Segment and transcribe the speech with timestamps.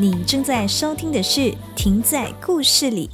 [0.00, 1.40] 你正在收听的是
[1.74, 3.08] 《停在故事里》。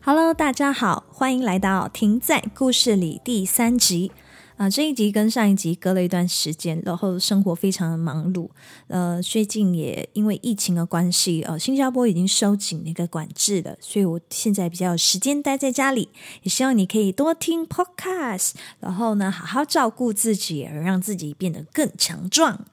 [0.00, 4.12] Hello，大家好，欢迎来到《停在故事里》第三集。
[4.58, 8.48] 啊，这一集跟上一集隔了一段时间，然后生活非常的忙碌。
[8.86, 16.10] 呃，最近也因为疫情的关系，呃，新加坡已经收紧那个管制了，所以我现在比较有时间待在家里。
[16.44, 22.66] 也希望你可以多听 Podcast，然后呢，好好照顾自己，而让自己变得更强壮。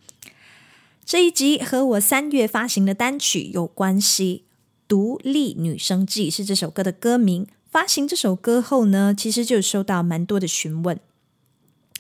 [1.05, 4.45] 这一集和我三月发行的单曲有关系，
[4.88, 7.45] 《独立女生记》是这首歌的歌名。
[7.70, 10.99] 发行这首歌后呢，其实就收到蛮多的询问。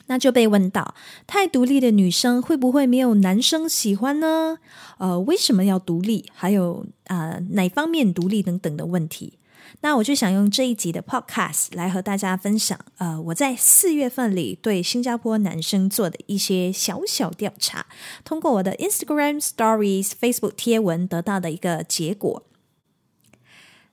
[0.07, 0.95] 那就被问到，
[1.27, 4.57] 太独立的女生会不会没有男生喜欢呢？
[4.97, 6.25] 呃，为什么要独立？
[6.33, 9.37] 还有啊，哪方面独立等等的问题？
[9.81, 17.85] 那我就想用这一集的 Podcast 来和大家分享，呃，我在四月份里对新加坡男生做的一些小小调查，
[18.23, 22.43] 通过我的 Instagram Stories、Facebook 贴文得到的一个结果。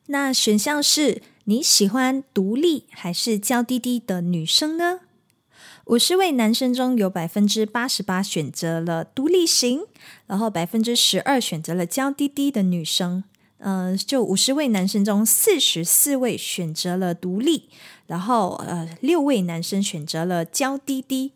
[0.07, 5.01] 那选项是你喜欢独立还是娇滴滴的女生呢？
[5.87, 9.83] 五十位男生中有百分之八十八选择了独立型，
[10.27, 13.25] 然后百分之十二选择了娇滴滴的女生。
[13.63, 17.69] 呃，就五十位男生中四十四位选择了独立，
[18.09, 21.33] 然后呃六位男生选择了娇滴滴。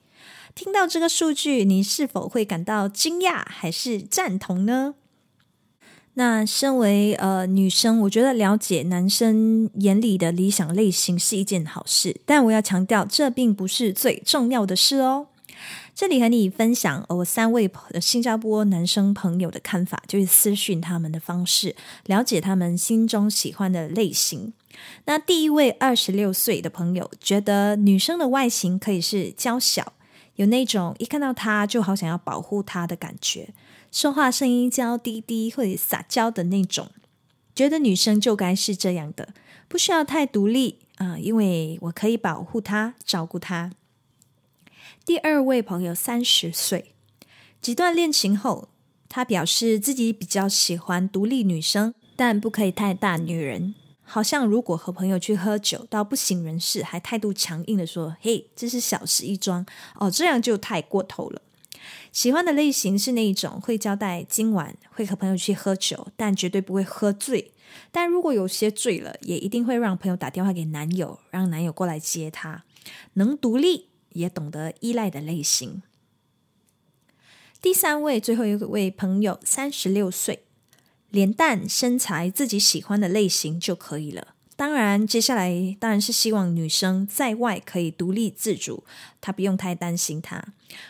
[0.55, 4.95] 听到这个数据，你是否会感到惊讶还是赞同呢？
[6.15, 15.29] 那身为呃女生，我觉得了解男生眼里的理想类型是一件好事，但我要强调，这并不是最重要的事哦。
[15.97, 17.71] 这里和你分享我三位
[18.03, 24.53] 新加坡男生朋友的看法，就是私讯他们的方式，了解他们心中喜欢的类型。
[25.07, 29.95] 那第一位二十六岁的朋友觉得女生的外形可以是娇小，
[30.35, 33.49] 有那种一看到她就好想要保护她的感觉。
[33.91, 36.91] 说话声音娇滴滴，或者撒娇的那种，
[37.55, 39.31] 觉得女生就该是这样的，
[39.67, 43.73] 不需要太独立啊，因为我可以保护她，照顾她。
[45.07, 46.97] 第二位朋友三十岁，
[47.61, 48.71] 几段恋情后，
[49.09, 53.77] 他表示自己比较喜欢独立女生，但不可以太大女人。
[54.03, 61.41] 好像如果和朋友去喝酒，到不省人事，还态度强硬的说：“嘿，这是小事一桩哦，这样就太过头了。”
[62.11, 67.53] 喜欢的类型是那一种会交代今晚会和朋友去喝酒，但绝对不会喝醉。
[67.93, 72.65] 但如果有些醉了，也一定会让朋友打电话给男友，让男友过来接他。
[73.13, 75.83] 能独立也懂得依赖的类型。
[77.61, 80.45] 第三位，最后一位朋友，三十六岁，
[81.11, 84.35] 脸蛋身材自己喜欢的类型就可以了。
[84.55, 88.85] 当然，接下来当然是希望女生在外可以独立自主，
[89.21, 90.43] 她不用太担心他。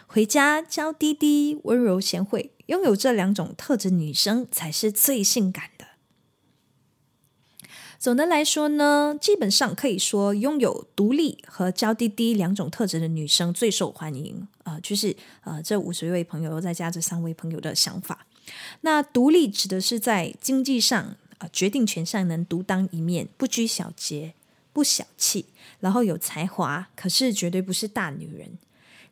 [0.07, 5.71] 回家娇滴滴、温柔贤惠，拥有这两种特质，女生才是最性感。
[7.99, 14.47] 总的来说呢，基本上可以说，拥有独立和娇滴滴两种特质的女生最受欢迎。
[14.65, 18.27] 呃，就是呃，这五十位朋友再加这三位朋友的想法。
[18.83, 21.17] 那独立指的是在经济上。
[21.39, 24.33] 啊，决定权上能独当一面，不拘小节，
[24.73, 25.45] 不小气，
[25.81, 28.57] 然后有才华，可是绝对不是大女人。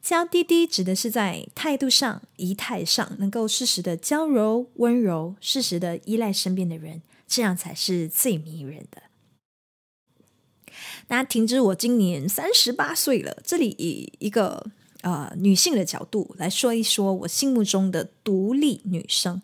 [0.01, 9.02] 娇滴滴指的是在态度上、仪态上能够适时的娇柔温柔，适时的依赖身边的人，这样才是最迷人的。
[11.08, 14.66] 那停止，我今年三十八岁了，这里以一个
[15.02, 19.42] 呃女性的角度来说一说我心目中的独立女生。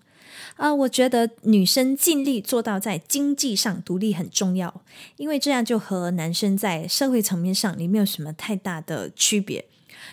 [0.60, 4.82] 啊，我觉得女生尽力做到在经济上独立很重要，
[5.16, 9.64] 因为这样就和男生在社会层面上你没有什么太大的区别。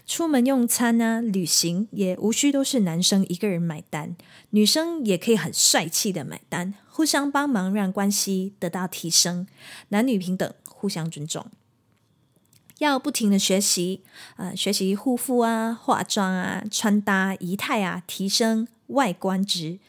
[0.05, 4.15] 出门用餐啊，旅行也无需都是男生一个人买单，
[4.51, 9.45] 女生也可以很帅气的买单，互相帮忙，让关系得到提升，
[9.89, 11.45] 男女平等，互相尊重。
[12.77, 14.01] 要不停的学习，
[14.37, 19.79] 呃，学习护肤啊、化妆啊、穿搭、仪态啊，提升外观值。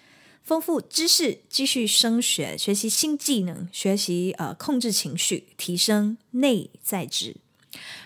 [0.43, 7.37] 丰富知识，继续升学，学习新技能，学习呃控制情绪，提升内在值，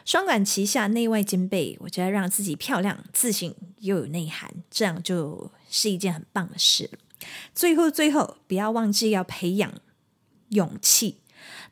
[0.05, 1.76] 双管齐下，内外兼备。
[1.82, 6.90] 我觉得让自己漂亮、自信又有内涵，这样就是一件很棒的事。
[7.55, 9.73] 最后，最后不要忘记要培养
[10.49, 11.19] 勇气。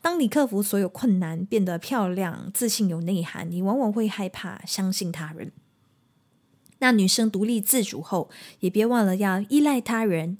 [0.00, 5.52] 当你克服所有困难，变得漂亮、自信、有内涵，你往往会害怕相信他人。
[6.80, 8.28] 那女生独立自主后，
[8.58, 10.36] 也别忘了要依赖他人。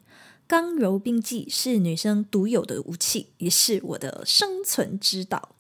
[0.47, 5.55] 刚柔并济是女生独有的武器，也是我的生存之道。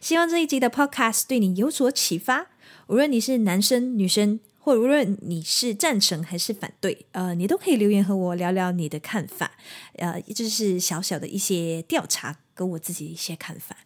[0.00, 2.46] 希望这一集的 Podcast 对你有所启发。
[2.86, 4.40] 无论你是男生、女生。
[4.60, 9.52] 或无论你是赞成还是反对，呃，你都可以留言和我聊聊你的看法。
[9.94, 13.78] 呃，这是小小的一些调查，跟我自己一些看法。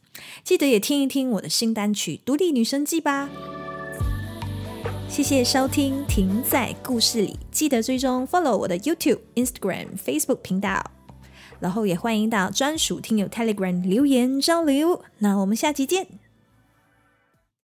[0.42, 3.30] 记得也听一听我的新单曲《独立女生记》吧。
[5.12, 7.38] 谢谢收听，停在故事里。
[7.50, 10.82] 记得追踪 follow 我的 YouTube、Instagram、Facebook 频道，
[11.60, 15.02] 然后也欢迎到专属听友 Telegram 留言交流。
[15.18, 16.21] 那我们下期见。